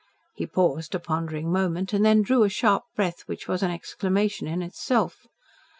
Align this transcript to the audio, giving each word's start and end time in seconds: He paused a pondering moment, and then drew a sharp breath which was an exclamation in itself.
He 0.33 0.47
paused 0.47 0.95
a 0.95 0.99
pondering 0.99 1.51
moment, 1.51 1.93
and 1.93 2.03
then 2.03 2.23
drew 2.23 2.41
a 2.43 2.49
sharp 2.49 2.85
breath 2.95 3.21
which 3.27 3.47
was 3.47 3.61
an 3.61 3.69
exclamation 3.69 4.47
in 4.47 4.63
itself. 4.63 5.27